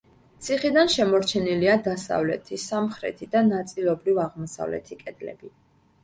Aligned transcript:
ციხიდან 0.45 0.87
შემორჩენილია 0.91 1.75
დასავლეთი, 1.87 2.57
სამხრეთი 2.63 3.27
და 3.35 3.43
ნაწილობრივ 3.49 4.17
აღმოსავლეთი 4.23 4.99
კედლები. 5.03 5.53